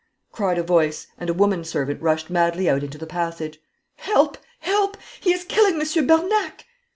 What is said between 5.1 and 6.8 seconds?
he is killing Monsieur Bernac!'